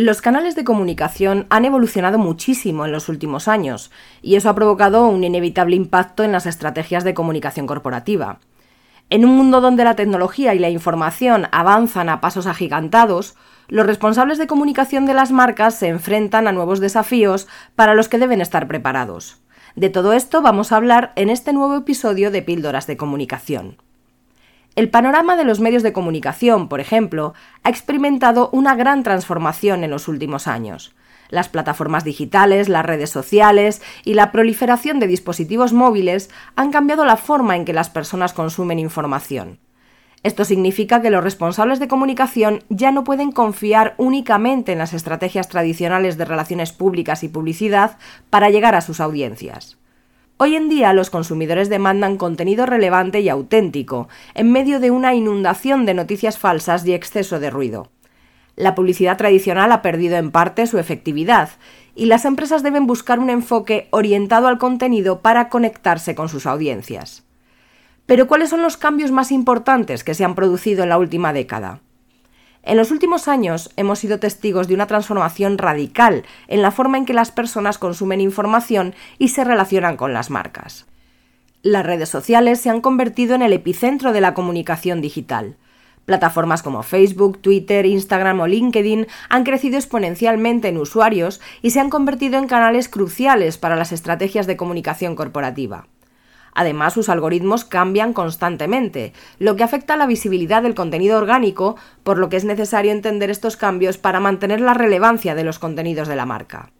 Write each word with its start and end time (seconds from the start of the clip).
Los 0.00 0.22
canales 0.22 0.54
de 0.54 0.62
comunicación 0.62 1.48
han 1.50 1.64
evolucionado 1.64 2.18
muchísimo 2.18 2.84
en 2.84 2.92
los 2.92 3.08
últimos 3.08 3.48
años 3.48 3.90
y 4.22 4.36
eso 4.36 4.48
ha 4.48 4.54
provocado 4.54 5.08
un 5.08 5.24
inevitable 5.24 5.74
impacto 5.74 6.22
en 6.22 6.30
las 6.30 6.46
estrategias 6.46 7.02
de 7.02 7.14
comunicación 7.14 7.66
corporativa. 7.66 8.38
En 9.10 9.24
un 9.24 9.36
mundo 9.36 9.60
donde 9.60 9.82
la 9.82 9.96
tecnología 9.96 10.54
y 10.54 10.60
la 10.60 10.70
información 10.70 11.48
avanzan 11.50 12.10
a 12.10 12.20
pasos 12.20 12.46
agigantados, 12.46 13.34
los 13.66 13.86
responsables 13.86 14.38
de 14.38 14.46
comunicación 14.46 15.04
de 15.04 15.14
las 15.14 15.32
marcas 15.32 15.74
se 15.74 15.88
enfrentan 15.88 16.46
a 16.46 16.52
nuevos 16.52 16.78
desafíos 16.78 17.48
para 17.74 17.94
los 17.94 18.08
que 18.08 18.18
deben 18.18 18.40
estar 18.40 18.68
preparados. 18.68 19.42
De 19.74 19.90
todo 19.90 20.12
esto 20.12 20.42
vamos 20.42 20.70
a 20.70 20.76
hablar 20.76 21.12
en 21.16 21.28
este 21.28 21.52
nuevo 21.52 21.74
episodio 21.74 22.30
de 22.30 22.42
Píldoras 22.42 22.86
de 22.86 22.96
Comunicación. 22.96 23.78
El 24.78 24.90
panorama 24.90 25.34
de 25.34 25.42
los 25.42 25.58
medios 25.58 25.82
de 25.82 25.92
comunicación, 25.92 26.68
por 26.68 26.78
ejemplo, 26.78 27.34
ha 27.64 27.68
experimentado 27.68 28.48
una 28.52 28.76
gran 28.76 29.02
transformación 29.02 29.82
en 29.82 29.90
los 29.90 30.06
últimos 30.06 30.46
años. 30.46 30.94
Las 31.30 31.48
plataformas 31.48 32.04
digitales, 32.04 32.68
las 32.68 32.86
redes 32.86 33.10
sociales 33.10 33.82
y 34.04 34.14
la 34.14 34.30
proliferación 34.30 35.00
de 35.00 35.08
dispositivos 35.08 35.72
móviles 35.72 36.30
han 36.54 36.70
cambiado 36.70 37.04
la 37.04 37.16
forma 37.16 37.56
en 37.56 37.64
que 37.64 37.72
las 37.72 37.90
personas 37.90 38.32
consumen 38.32 38.78
información. 38.78 39.58
Esto 40.22 40.44
significa 40.44 41.02
que 41.02 41.10
los 41.10 41.24
responsables 41.24 41.80
de 41.80 41.88
comunicación 41.88 42.62
ya 42.68 42.92
no 42.92 43.02
pueden 43.02 43.32
confiar 43.32 43.96
únicamente 43.98 44.70
en 44.70 44.78
las 44.78 44.94
estrategias 44.94 45.48
tradicionales 45.48 46.16
de 46.16 46.24
relaciones 46.24 46.70
públicas 46.70 47.24
y 47.24 47.28
publicidad 47.28 47.98
para 48.30 48.48
llegar 48.48 48.76
a 48.76 48.80
sus 48.80 49.00
audiencias. 49.00 49.76
Hoy 50.40 50.54
en 50.54 50.68
día 50.68 50.92
los 50.92 51.10
consumidores 51.10 51.68
demandan 51.68 52.16
contenido 52.16 52.64
relevante 52.64 53.18
y 53.18 53.28
auténtico, 53.28 54.08
en 54.34 54.52
medio 54.52 54.78
de 54.78 54.92
una 54.92 55.12
inundación 55.12 55.84
de 55.84 55.94
noticias 55.94 56.38
falsas 56.38 56.86
y 56.86 56.94
exceso 56.94 57.40
de 57.40 57.50
ruido. 57.50 57.90
La 58.54 58.76
publicidad 58.76 59.16
tradicional 59.16 59.72
ha 59.72 59.82
perdido 59.82 60.16
en 60.16 60.30
parte 60.30 60.68
su 60.68 60.78
efectividad, 60.78 61.50
y 61.96 62.06
las 62.06 62.24
empresas 62.24 62.62
deben 62.62 62.86
buscar 62.86 63.18
un 63.18 63.30
enfoque 63.30 63.88
orientado 63.90 64.46
al 64.46 64.58
contenido 64.58 65.22
para 65.22 65.48
conectarse 65.48 66.14
con 66.14 66.28
sus 66.28 66.46
audiencias. 66.46 67.24
Pero 68.06 68.28
¿cuáles 68.28 68.50
son 68.50 68.62
los 68.62 68.76
cambios 68.76 69.10
más 69.10 69.32
importantes 69.32 70.04
que 70.04 70.14
se 70.14 70.24
han 70.24 70.36
producido 70.36 70.84
en 70.84 70.90
la 70.90 70.98
última 70.98 71.32
década? 71.32 71.80
En 72.62 72.76
los 72.76 72.90
últimos 72.90 73.28
años 73.28 73.70
hemos 73.76 74.00
sido 74.00 74.18
testigos 74.18 74.68
de 74.68 74.74
una 74.74 74.86
transformación 74.86 75.58
radical 75.58 76.24
en 76.48 76.62
la 76.62 76.70
forma 76.70 76.98
en 76.98 77.06
que 77.06 77.14
las 77.14 77.30
personas 77.30 77.78
consumen 77.78 78.20
información 78.20 78.94
y 79.18 79.28
se 79.28 79.44
relacionan 79.44 79.96
con 79.96 80.12
las 80.12 80.30
marcas. 80.30 80.86
Las 81.62 81.84
redes 81.84 82.08
sociales 82.08 82.60
se 82.60 82.70
han 82.70 82.80
convertido 82.80 83.34
en 83.34 83.42
el 83.42 83.52
epicentro 83.52 84.12
de 84.12 84.20
la 84.20 84.34
comunicación 84.34 85.00
digital. 85.00 85.56
Plataformas 86.04 86.62
como 86.62 86.82
Facebook, 86.82 87.38
Twitter, 87.42 87.84
Instagram 87.84 88.40
o 88.40 88.46
LinkedIn 88.46 89.06
han 89.28 89.44
crecido 89.44 89.76
exponencialmente 89.76 90.68
en 90.68 90.78
usuarios 90.78 91.40
y 91.60 91.70
se 91.70 91.80
han 91.80 91.90
convertido 91.90 92.38
en 92.38 92.46
canales 92.46 92.88
cruciales 92.88 93.58
para 93.58 93.76
las 93.76 93.92
estrategias 93.92 94.46
de 94.46 94.56
comunicación 94.56 95.16
corporativa. 95.16 95.86
Además, 96.58 96.94
sus 96.94 97.08
algoritmos 97.08 97.64
cambian 97.64 98.12
constantemente, 98.12 99.12
lo 99.38 99.54
que 99.54 99.62
afecta 99.62 99.94
a 99.94 99.96
la 99.96 100.08
visibilidad 100.08 100.60
del 100.60 100.74
contenido 100.74 101.16
orgánico, 101.16 101.76
por 102.02 102.18
lo 102.18 102.28
que 102.28 102.36
es 102.36 102.44
necesario 102.44 102.90
entender 102.90 103.30
estos 103.30 103.56
cambios 103.56 103.96
para 103.96 104.18
mantener 104.18 104.60
la 104.60 104.74
relevancia 104.74 105.36
de 105.36 105.44
los 105.44 105.60
contenidos 105.60 106.08
de 106.08 106.16
la 106.16 106.26
marca. 106.26 106.72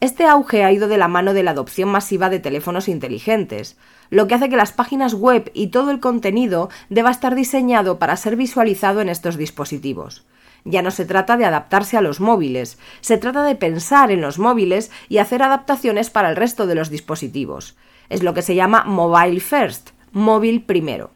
Este 0.00 0.26
auge 0.26 0.62
ha 0.62 0.72
ido 0.72 0.88
de 0.88 0.98
la 0.98 1.08
mano 1.08 1.32
de 1.32 1.42
la 1.42 1.52
adopción 1.52 1.88
masiva 1.88 2.28
de 2.28 2.38
teléfonos 2.38 2.86
inteligentes, 2.86 3.78
lo 4.10 4.28
que 4.28 4.34
hace 4.34 4.50
que 4.50 4.56
las 4.56 4.72
páginas 4.72 5.14
web 5.14 5.50
y 5.54 5.68
todo 5.68 5.90
el 5.90 6.00
contenido 6.00 6.68
deba 6.90 7.10
estar 7.10 7.34
diseñado 7.34 7.98
para 7.98 8.14
ser 8.14 8.36
visualizado 8.36 9.00
en 9.00 9.08
estos 9.08 9.38
dispositivos. 9.38 10.26
Ya 10.66 10.82
no 10.82 10.90
se 10.90 11.06
trata 11.06 11.38
de 11.38 11.46
adaptarse 11.46 11.96
a 11.96 12.02
los 12.02 12.20
móviles, 12.20 12.78
se 13.00 13.16
trata 13.16 13.42
de 13.42 13.54
pensar 13.54 14.10
en 14.10 14.20
los 14.20 14.38
móviles 14.38 14.90
y 15.08 15.16
hacer 15.16 15.42
adaptaciones 15.42 16.10
para 16.10 16.28
el 16.28 16.36
resto 16.36 16.66
de 16.66 16.74
los 16.74 16.90
dispositivos. 16.90 17.74
Es 18.08 18.22
lo 18.22 18.34
que 18.34 18.42
se 18.42 18.54
llama 18.54 18.84
mobile 18.84 19.40
first, 19.40 19.90
móvil 20.12 20.62
primero. 20.62 21.10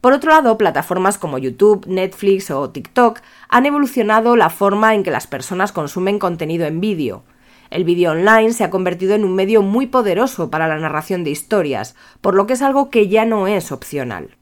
Por 0.00 0.12
otro 0.12 0.30
lado, 0.30 0.56
plataformas 0.56 1.18
como 1.18 1.38
YouTube, 1.38 1.86
Netflix 1.86 2.50
o 2.50 2.70
TikTok 2.70 3.20
han 3.48 3.66
evolucionado 3.66 4.36
la 4.36 4.48
forma 4.48 4.94
en 4.94 5.02
que 5.02 5.10
las 5.10 5.26
personas 5.26 5.72
consumen 5.72 6.18
contenido 6.18 6.66
en 6.66 6.80
vídeo. 6.80 7.24
El 7.70 7.84
vídeo 7.84 8.12
online 8.12 8.52
se 8.52 8.64
ha 8.64 8.70
convertido 8.70 9.14
en 9.14 9.24
un 9.24 9.34
medio 9.34 9.60
muy 9.60 9.86
poderoso 9.86 10.50
para 10.50 10.68
la 10.68 10.78
narración 10.78 11.24
de 11.24 11.30
historias, 11.30 11.96
por 12.20 12.34
lo 12.34 12.46
que 12.46 12.54
es 12.54 12.62
algo 12.62 12.90
que 12.90 13.08
ya 13.08 13.26
no 13.26 13.46
es 13.46 13.72
opcional. 13.72 14.37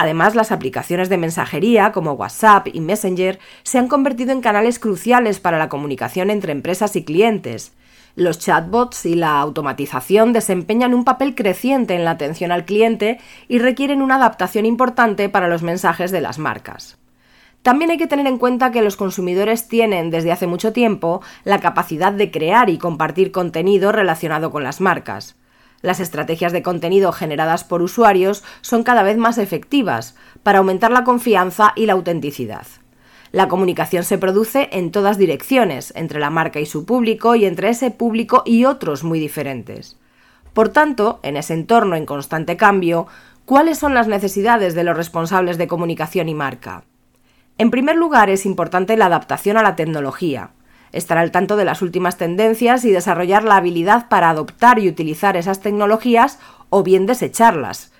Además, 0.00 0.36
las 0.36 0.52
aplicaciones 0.52 1.08
de 1.08 1.18
mensajería 1.18 1.90
como 1.90 2.12
WhatsApp 2.12 2.68
y 2.72 2.80
Messenger 2.80 3.40
se 3.64 3.78
han 3.78 3.88
convertido 3.88 4.30
en 4.30 4.40
canales 4.40 4.78
cruciales 4.78 5.40
para 5.40 5.58
la 5.58 5.68
comunicación 5.68 6.30
entre 6.30 6.52
empresas 6.52 6.94
y 6.94 7.02
clientes, 7.02 7.72
los 8.14 8.38
chatbots 8.38 9.06
y 9.06 9.16
la 9.16 9.40
automatización 9.40 10.32
desempeñan 10.32 10.94
un 10.94 11.02
papel 11.04 11.34
creciente 11.34 11.96
en 11.96 12.04
la 12.04 12.12
atención 12.12 12.52
al 12.52 12.64
cliente 12.64 13.18
y 13.48 13.58
requieren 13.58 14.00
una 14.00 14.14
adaptación 14.14 14.66
importante 14.66 15.28
para 15.28 15.48
los 15.48 15.64
mensajes 15.64 16.12
de 16.12 16.20
las 16.20 16.38
marcas. 16.38 16.96
También 17.62 17.90
hay 17.90 17.98
que 17.98 18.06
tener 18.06 18.28
en 18.28 18.38
cuenta 18.38 18.70
que 18.70 18.82
los 18.82 18.96
consumidores 18.96 19.66
tienen 19.66 20.10
desde 20.10 20.30
hace 20.30 20.46
mucho 20.46 20.72
tiempo 20.72 21.22
la 21.42 21.58
capacidad 21.58 22.12
de 22.12 22.30
crear 22.30 22.70
y 22.70 22.78
compartir 22.78 23.32
contenido 23.32 23.90
relacionado 23.90 24.52
con 24.52 24.62
las 24.62 24.80
marcas. 24.80 25.34
Las 25.80 26.00
estrategias 26.00 26.52
de 26.52 26.62
contenido 26.62 27.12
generadas 27.12 27.64
por 27.64 27.82
usuarios 27.82 28.42
son 28.62 28.82
cada 28.82 29.02
vez 29.02 29.16
más 29.16 29.38
efectivas 29.38 30.16
para 30.42 30.58
aumentar 30.58 30.90
la 30.90 31.04
confianza 31.04 31.72
y 31.76 31.86
la 31.86 31.92
autenticidad. 31.92 32.66
La 33.30 33.48
comunicación 33.48 34.04
se 34.04 34.18
produce 34.18 34.68
en 34.72 34.90
todas 34.90 35.18
direcciones, 35.18 35.92
entre 35.94 36.18
la 36.18 36.30
marca 36.30 36.60
y 36.60 36.66
su 36.66 36.84
público 36.84 37.34
y 37.34 37.44
entre 37.44 37.68
ese 37.68 37.90
público 37.90 38.42
y 38.44 38.64
otros 38.64 39.04
muy 39.04 39.20
diferentes. 39.20 39.98
Por 40.54 40.70
tanto, 40.70 41.20
en 41.22 41.36
ese 41.36 41.54
entorno 41.54 41.94
en 41.94 42.06
constante 42.06 42.56
cambio, 42.56 43.06
¿cuáles 43.44 43.78
son 43.78 43.94
las 43.94 44.08
necesidades 44.08 44.74
de 44.74 44.82
los 44.82 44.96
responsables 44.96 45.58
de 45.58 45.68
comunicación 45.68 46.28
y 46.28 46.34
marca? 46.34 46.84
En 47.58 47.70
primer 47.70 47.96
lugar, 47.96 48.30
es 48.30 48.46
importante 48.46 48.96
la 48.96 49.06
adaptación 49.06 49.56
a 49.56 49.62
la 49.62 49.76
tecnología, 49.76 50.50
estar 50.92 51.18
al 51.18 51.30
tanto 51.30 51.56
de 51.56 51.64
las 51.64 51.82
últimas 51.82 52.16
tendencias 52.16 52.84
y 52.84 52.90
desarrollar 52.90 53.44
la 53.44 53.56
habilidad 53.56 54.08
para 54.08 54.30
adoptar 54.30 54.78
y 54.78 54.88
utilizar 54.88 55.36
esas 55.36 55.60
tecnologías 55.60 56.38
o 56.70 56.82
bien 56.82 57.06
desecharlas. 57.06 57.92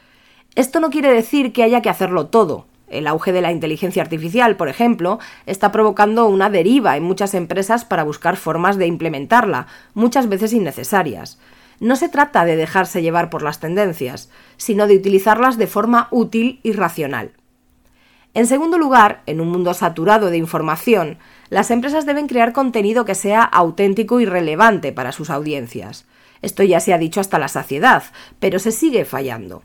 Esto 0.54 0.80
no 0.80 0.90
quiere 0.90 1.12
decir 1.12 1.52
que 1.52 1.62
haya 1.62 1.82
que 1.82 1.90
hacerlo 1.90 2.26
todo, 2.26 2.66
el 2.90 3.06
auge 3.06 3.32
de 3.32 3.42
la 3.42 3.52
inteligencia 3.52 4.02
artificial, 4.02 4.56
por 4.56 4.68
ejemplo, 4.68 5.18
está 5.46 5.72
provocando 5.72 6.26
una 6.26 6.50
deriva 6.50 6.96
en 6.96 7.02
muchas 7.02 7.34
empresas 7.34 7.84
para 7.84 8.04
buscar 8.04 8.36
formas 8.36 8.78
de 8.78 8.86
implementarla, 8.86 9.66
muchas 9.94 10.28
veces 10.28 10.52
innecesarias. 10.52 11.38
No 11.80 11.96
se 11.96 12.08
trata 12.08 12.44
de 12.44 12.56
dejarse 12.56 13.02
llevar 13.02 13.30
por 13.30 13.42
las 13.42 13.60
tendencias, 13.60 14.30
sino 14.56 14.86
de 14.86 14.96
utilizarlas 14.96 15.58
de 15.58 15.66
forma 15.66 16.08
útil 16.10 16.60
y 16.62 16.72
racional. 16.72 17.32
En 18.34 18.46
segundo 18.46 18.78
lugar, 18.78 19.22
en 19.26 19.40
un 19.40 19.48
mundo 19.48 19.74
saturado 19.74 20.30
de 20.30 20.36
información, 20.36 21.18
las 21.50 21.70
empresas 21.70 22.06
deben 22.06 22.26
crear 22.26 22.52
contenido 22.52 23.04
que 23.04 23.14
sea 23.14 23.42
auténtico 23.42 24.20
y 24.20 24.26
relevante 24.26 24.92
para 24.92 25.12
sus 25.12 25.30
audiencias. 25.30 26.06
Esto 26.42 26.62
ya 26.62 26.80
se 26.80 26.92
ha 26.92 26.98
dicho 26.98 27.20
hasta 27.20 27.38
la 27.38 27.48
saciedad, 27.48 28.04
pero 28.38 28.58
se 28.58 28.70
sigue 28.70 29.04
fallando. 29.04 29.62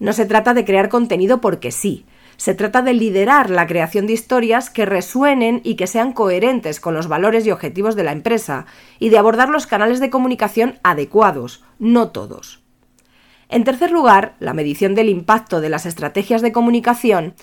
No 0.00 0.12
se 0.12 0.26
trata 0.26 0.54
de 0.54 0.64
crear 0.64 0.88
contenido 0.88 1.40
porque 1.40 1.70
sí, 1.70 2.04
se 2.36 2.54
trata 2.54 2.82
de 2.82 2.94
liderar 2.94 3.48
la 3.48 3.66
creación 3.66 4.06
de 4.06 4.12
historias 4.12 4.68
que 4.70 4.84
resuenen 4.84 5.60
y 5.64 5.76
que 5.76 5.86
sean 5.86 6.12
coherentes 6.12 6.80
con 6.80 6.94
los 6.94 7.08
valores 7.08 7.46
y 7.46 7.50
objetivos 7.50 7.96
de 7.96 8.04
la 8.04 8.12
empresa, 8.12 8.66
y 8.98 9.08
de 9.08 9.18
abordar 9.18 9.48
los 9.48 9.66
canales 9.66 10.00
de 10.00 10.10
comunicación 10.10 10.78
adecuados, 10.82 11.64
no 11.78 12.10
todos. 12.10 12.62
En 13.48 13.64
tercer 13.64 13.90
lugar, 13.90 14.34
la 14.40 14.54
medición 14.54 14.94
del 14.94 15.08
impacto 15.08 15.60
de 15.60 15.68
las 15.68 15.86
estrategias 15.86 16.42
de 16.42 16.52
comunicación 16.52 17.34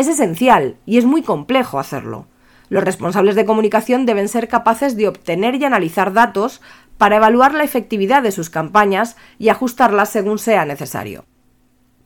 es 0.00 0.08
esencial 0.08 0.76
y 0.86 0.98
es 0.98 1.04
muy 1.04 1.22
complejo 1.22 1.78
hacerlo. 1.78 2.26
Los 2.68 2.84
responsables 2.84 3.34
de 3.34 3.44
comunicación 3.44 4.06
deben 4.06 4.28
ser 4.28 4.48
capaces 4.48 4.96
de 4.96 5.08
obtener 5.08 5.56
y 5.56 5.64
analizar 5.64 6.12
datos 6.12 6.60
para 6.98 7.16
evaluar 7.16 7.54
la 7.54 7.64
efectividad 7.64 8.22
de 8.22 8.32
sus 8.32 8.50
campañas 8.50 9.16
y 9.38 9.48
ajustarlas 9.48 10.08
según 10.08 10.38
sea 10.38 10.64
necesario. 10.64 11.24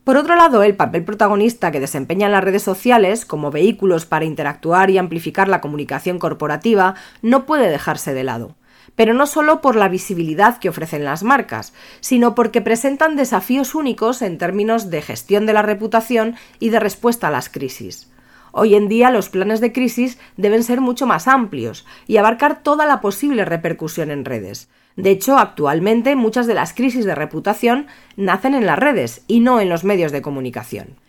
Por 0.05 0.17
otro 0.17 0.37
lado, 0.37 0.63
el 0.63 0.77
papel 0.77 1.05
protagonista 1.05 1.71
que 1.71 1.81
desempeñan 1.81 2.33
las 2.33 2.45
redes 2.45 2.63
sociales 2.63 3.25
como 3.25 3.51
vehículos 3.51 4.05
para 4.05 4.27
interactuar 4.27 4.91
y 4.91 4.99
amplificar 4.99 5.49
la 5.49 5.63
comunicación 5.63 6.19
corporativa 6.19 6.95
no 7.23 7.47
puede 7.47 7.71
dejarse 7.71 8.13
de 8.13 8.25
lado. 8.25 8.57
Pero 8.97 9.15
no 9.15 9.27
solo 9.27 9.61
por 9.61 9.77
la 9.77 9.89
visibilidad 9.89 10.59
que 10.59 10.69
ofrecen 10.69 11.05
las 11.05 11.23
marcas, 11.23 11.75
sino 12.01 12.35
porque 12.35 12.61
presentan 12.61 13.17
desafíos 13.17 13.75
únicos 13.75 14.23
en 14.23 14.39
términos 14.39 14.91
de 14.91 15.03
gestión 15.03 15.47
de 15.47 15.53
la 15.53 15.63
reputación 15.63 16.37
y 16.61 16.71
de 16.71 16.81
respuesta 16.81 17.29
a 17.29 17.31
las 17.31 17.49
crisis. 17.49 18.11
Hoy 18.53 18.77
en 18.77 18.87
día 18.89 19.11
los 19.11 19.31
planes 19.31 19.61
de 19.61 19.73
crisis 19.73 20.19
deben 20.37 20.63
ser 20.63 20.81
mucho 20.81 21.07
más 21.07 21.27
amplios 21.27 21.85
y 22.07 22.19
abarcar 22.19 22.63
toda 22.63 22.87
la 22.87 23.01
posible 23.01 23.45
repercusión 23.45 24.13
en 24.13 24.25
redes. 24.25 24.69
De 24.95 25.11
hecho, 25.11 25.39
actualmente 25.39 26.15
muchas 26.15 26.47
de 26.47 26.55
las 26.55 26.73
crisis 26.73 27.05
de 27.05 27.17
reputación 27.17 27.89
nacen 28.17 28.55
en 28.55 28.65
las 28.65 28.79
redes 28.79 29.23
y 29.27 29.41
no 29.41 29.59
en 29.61 29.69
los 29.69 29.83
medios 29.83 30.13
de 30.13 30.23
comunicación. 30.23 31.01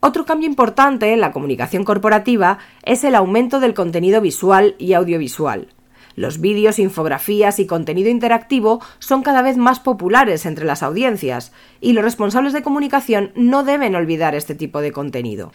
Otro 0.00 0.26
cambio 0.26 0.48
importante 0.48 1.14
en 1.14 1.20
la 1.20 1.32
comunicación 1.32 1.84
corporativa 1.84 2.58
es 2.82 3.04
el 3.04 3.14
aumento 3.14 3.58
del 3.58 3.72
contenido 3.72 4.20
visual 4.20 4.74
y 4.78 4.92
audiovisual. 4.92 5.68
Los 6.14 6.40
vídeos, 6.40 6.78
infografías 6.78 7.58
y 7.58 7.66
contenido 7.66 8.10
interactivo 8.10 8.80
son 8.98 9.22
cada 9.22 9.42
vez 9.42 9.56
más 9.56 9.80
populares 9.80 10.46
entre 10.46 10.64
las 10.64 10.82
audiencias, 10.82 11.52
y 11.80 11.92
los 11.92 12.04
responsables 12.04 12.52
de 12.52 12.62
comunicación 12.62 13.32
no 13.34 13.62
deben 13.62 13.94
olvidar 13.94 14.34
este 14.34 14.54
tipo 14.54 14.80
de 14.80 14.92
contenido. 14.92 15.52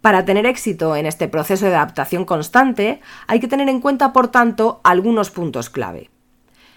Para 0.00 0.24
tener 0.24 0.46
éxito 0.46 0.96
en 0.96 1.06
este 1.06 1.28
proceso 1.28 1.66
de 1.66 1.76
adaptación 1.76 2.24
constante, 2.24 3.00
hay 3.28 3.38
que 3.38 3.48
tener 3.48 3.68
en 3.68 3.80
cuenta, 3.80 4.12
por 4.12 4.28
tanto, 4.28 4.80
algunos 4.82 5.30
puntos 5.30 5.70
clave. 5.70 6.10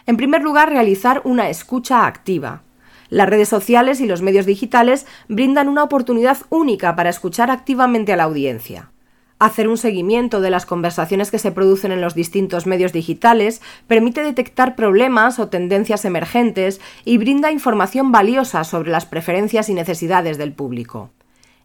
En 0.06 0.18
primer 0.18 0.44
lugar, 0.44 0.70
realizar 0.70 1.22
una 1.24 1.50
escucha 1.50 2.06
activa. 2.06 2.62
Las 3.10 3.28
redes 3.28 3.50
sociales 3.50 4.00
y 4.02 4.06
los 4.06 4.22
medios 4.22 4.46
digitales 4.46 5.08
brindan 5.28 5.70
una 5.70 5.84
oportunidad 5.84 6.38
única 6.50 6.96
para 6.96 7.10
escuchar 7.10 7.50
activamente 7.50 8.14
a 8.14 8.18
la 8.18 8.24
audiencia. 8.26 8.92
Hacer 9.38 9.68
un 9.68 9.78
seguimiento 9.78 10.40
de 10.40 10.50
las 10.50 10.66
conversaciones 10.66 11.30
que 11.30 11.40
se 11.40 11.52
producen 11.52 11.92
en 11.92 12.00
los 12.00 12.16
distintos 12.16 12.66
medios 12.66 12.94
digitales 12.94 13.62
permite 13.86 14.24
detectar 14.24 14.78
problemas 14.78 15.40
o 15.40 15.50
tendencias 15.50 16.06
emergentes 16.06 16.80
y 17.04 17.18
brinda 17.18 17.52
información 17.52 18.14
valiosa 18.14 18.64
sobre 18.64 18.92
las 18.92 19.06
preferencias 19.06 19.68
y 19.68 19.74
necesidades 19.74 20.38
del 20.38 20.54
público. 20.54 21.10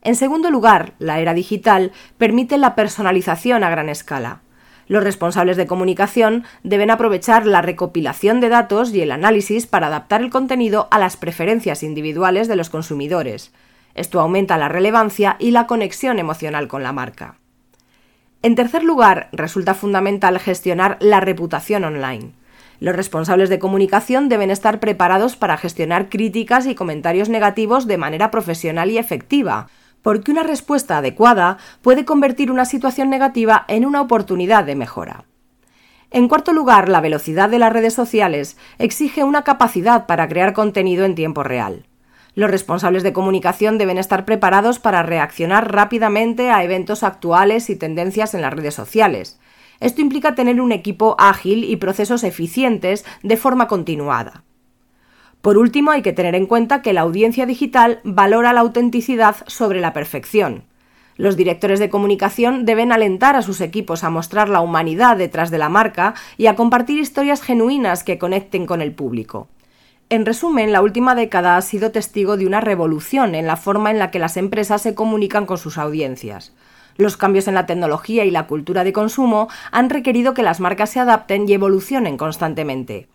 En 0.03 0.17
segundo 0.17 0.51
lugar, 0.51 0.95
la 0.99 1.21
era 1.21 1.33
digital 1.33 1.93
permite 2.19 2.59
la 2.59 2.75
personalización 2.75 3.63
a 3.63 3.71
gran 3.71 3.89
escala. 3.89 4.41
Los 4.89 5.05
responsables 5.05 5.57
de 5.57 5.69
comunicación 5.69 6.43
deben 6.65 6.91
aprovechar 6.91 7.47
la 7.47 7.63
recopilación 7.63 8.41
de 8.41 8.49
datos 8.49 8.93
y 8.93 9.03
el 9.03 9.13
análisis 9.13 9.69
para 9.69 9.87
adaptar 9.87 10.23
el 10.23 10.31
contenido 10.31 10.89
a 10.91 10.99
las 10.99 11.17
preferencias 11.17 11.85
individuales 11.85 12.49
de 12.49 12.57
los 12.57 12.69
consumidores. 12.69 13.53
Esto 13.95 14.19
aumenta 14.19 14.59
la 14.59 14.69
relevancia 14.69 15.37
y 15.39 15.53
la 15.53 15.69
conexión 15.69 16.19
emocional 16.19 16.67
con 16.67 16.83
la 16.83 16.93
marca. 16.93 17.37
En 18.43 18.55
tercer 18.55 18.85
lugar, 18.85 19.29
resulta 19.33 19.75
fundamental 19.75 20.39
gestionar 20.39 20.97
la 21.01 21.21
reputación 21.21 21.85
online. 21.85 22.33
Los 22.79 22.97
responsables 22.97 23.51
de 23.51 23.59
comunicación 23.59 24.31
deben 24.31 24.51
estar 24.51 24.81
preparados 24.81 25.37
para 25.37 25.59
gestionar 25.59 26.09
críticas 26.09 26.65
y 26.67 26.75
comentarios 26.75 27.29
negativos 27.29 27.87
de 27.87 27.99
manera 27.99 28.31
profesional 28.31 28.91
y 28.91 28.97
efectiva, 28.97 29.69
porque 30.01 30.31
una 30.31 30.43
respuesta 30.43 30.97
adecuada 30.97 31.59
puede 31.83 32.07
convertir 32.07 32.51
una 32.51 32.65
situación 32.65 33.11
negativa 33.11 33.67
en 33.69 33.85
una 33.85 34.01
oportunidad 34.01 34.65
de 34.65 34.75
mejora. 34.75 35.25
En 36.11 36.27
cuarto 36.27 36.55
lugar, 36.55 36.89
la 36.89 37.03
velocidad 37.03 37.51
de 37.51 37.59
las 37.59 37.73
redes 37.75 37.93
sociales 37.93 38.57
exige 38.79 39.23
una 39.23 39.45
capacidad 39.45 40.07
para 40.07 40.27
crear 40.29 40.55
contenido 40.55 41.05
en 41.05 41.15
tiempo 41.15 41.43
real. 41.43 41.90
Los 42.41 42.51
responsables 42.51 43.03
de 43.03 43.13
comunicación 43.13 43.77
deben 43.77 43.99
estar 43.99 44.25
preparados 44.25 44.79
para 44.79 45.03
reaccionar 45.03 45.75
rápidamente 45.75 46.49
a 46.51 46.65
eventos 46.65 47.03
actuales 47.03 47.69
y 47.69 47.77
tendencias 47.77 48.33
en 48.33 48.41
las 48.41 48.55
redes 48.55 48.73
sociales. 48.73 49.39
Esto 49.79 50.01
implica 50.01 50.35
tener 50.35 50.59
un 50.63 50.73
equipo 50.73 51.17
ágil 51.19 51.65
y 51.65 51.77
procesos 51.77 52.25
eficientes 52.25 53.05
de 53.23 53.37
forma 53.37 53.69
continuada. 53.69 54.43
Por 55.43 55.59
último, 55.59 55.91
hay 55.91 56.01
que 56.01 56.15
tener 56.15 56.35
en 56.35 56.47
cuenta 56.47 56.81
que 56.81 56.95
la 56.95 57.03
audiencia 57.03 57.45
digital 57.45 58.01
valora 58.05 58.55
la 58.55 58.61
autenticidad 58.61 59.37
sobre 59.47 59.83
la 59.83 59.93
perfección. 59.93 60.65
Los 61.19 61.37
directores 61.37 61.79
de 61.79 61.91
comunicación 61.91 62.65
deben 62.65 62.91
alentar 62.91 63.37
a 63.37 63.43
sus 63.43 63.61
equipos 63.61 64.03
a 64.03 64.09
mostrar 64.09 64.49
la 64.49 64.63
humanidad 64.63 65.19
detrás 65.19 65.51
de 65.51 65.59
la 65.59 65.69
marca 65.69 66.15
y 66.39 66.47
a 66.47 66.57
compartir 66.57 67.01
historias 67.01 67.43
genuinas 67.43 68.03
que 68.03 68.17
conecten 68.17 68.65
con 68.65 68.81
el 68.81 68.93
público. 68.95 69.49
En 70.13 70.27
resumen, 70.27 70.73
la 70.73 70.83
última 70.83 71.15
década 71.15 71.57
ha 71.57 71.63
sido 71.63 71.93
testigo 71.93 72.37
de 72.37 72.45
una 72.45 72.61
revolución 72.61 73.37
en 73.37 73.47
la 73.47 73.57
forma 73.57 73.93
en 73.93 74.01
la 74.01 74.11
que 74.11 74.19
las 74.19 74.37
empresas 74.37 74.83
se 74.83 74.93
comunican 74.93 75.47
con 75.47 75.57
sus 75.57 75.79
audiencias. 75.79 76.53
Los 76.97 77.17
cambios 77.17 77.47
en 77.47 77.55
la 77.55 77.67
tecnología 77.67 78.25
y 78.25 78.33
la 78.33 78.49
cultura 78.49 78.83
de 78.83 78.93
consumo 78.93 79.47
han 79.71 79.89
requerido 79.89 80.35
que 80.35 80.43
las 80.43 80.59
marcas 80.59 80.91
se 80.91 80.99
adapten 80.99 81.49
y 81.49 81.53
evolucionen 81.53 82.17
constantemente. 82.17 83.07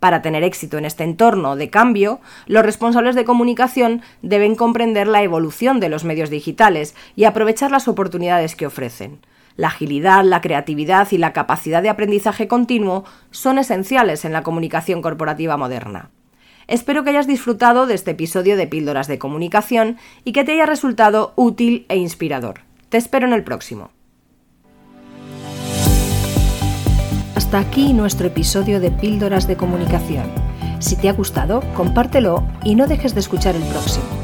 Para 0.00 0.22
tener 0.22 0.42
éxito 0.42 0.78
en 0.78 0.86
este 0.86 1.04
entorno 1.04 1.54
de 1.54 1.68
cambio, 1.68 2.18
los 2.46 2.64
responsables 2.64 3.14
de 3.14 3.26
comunicación 3.26 4.00
deben 4.22 4.54
comprender 4.54 5.06
la 5.06 5.22
evolución 5.22 5.80
de 5.80 5.90
los 5.90 6.04
medios 6.04 6.30
digitales 6.30 6.94
y 7.14 7.24
aprovechar 7.24 7.70
las 7.70 7.88
oportunidades 7.88 8.56
que 8.56 8.64
ofrecen. 8.64 9.20
La 9.56 9.66
agilidad, 9.68 10.24
la 10.24 10.40
creatividad 10.40 11.08
y 11.10 11.18
la 11.18 11.34
capacidad 11.34 11.82
de 11.82 11.90
aprendizaje 11.90 12.48
continuo 12.48 13.04
son 13.32 13.58
esenciales 13.58 14.24
en 14.24 14.32
la 14.32 14.42
comunicación 14.42 15.02
corporativa 15.02 15.58
moderna. 15.58 16.08
Espero 16.68 17.02
que 17.02 17.10
hayas 17.10 17.26
disfrutado 17.26 17.86
de 17.86 17.94
este 17.94 18.10
episodio 18.10 18.54
de 18.58 18.66
Píldoras 18.66 19.08
de 19.08 19.18
Comunicación 19.18 19.96
y 20.22 20.32
que 20.32 20.44
te 20.44 20.52
haya 20.52 20.66
resultado 20.66 21.32
útil 21.34 21.86
e 21.88 21.96
inspirador. 21.96 22.60
Te 22.90 22.98
espero 22.98 23.26
en 23.26 23.32
el 23.32 23.42
próximo. 23.42 23.90
Hasta 27.34 27.58
aquí 27.58 27.94
nuestro 27.94 28.26
episodio 28.26 28.80
de 28.80 28.90
Píldoras 28.90 29.48
de 29.48 29.56
Comunicación. 29.56 30.30
Si 30.78 30.96
te 30.96 31.08
ha 31.08 31.14
gustado, 31.14 31.62
compártelo 31.74 32.46
y 32.62 32.74
no 32.74 32.86
dejes 32.86 33.14
de 33.14 33.20
escuchar 33.20 33.56
el 33.56 33.62
próximo. 33.62 34.17